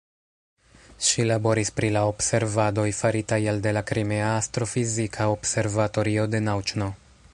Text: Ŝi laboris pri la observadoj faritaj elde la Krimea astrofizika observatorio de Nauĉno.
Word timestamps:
Ŝi 1.07 1.25
laboris 1.31 1.69
pri 1.79 1.91
la 1.97 2.01
observadoj 2.13 2.85
faritaj 3.01 3.39
elde 3.53 3.75
la 3.79 3.83
Krimea 3.93 4.33
astrofizika 4.41 5.29
observatorio 5.35 6.27
de 6.35 6.43
Nauĉno. 6.49 6.91